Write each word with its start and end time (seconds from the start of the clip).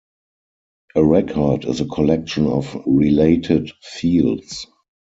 A 0.95 1.03
record 1.05 1.65
is 1.65 1.79
a 1.79 1.85
collection 1.85 2.47
of 2.47 2.75
related 2.87 3.71
fields. 3.83 4.65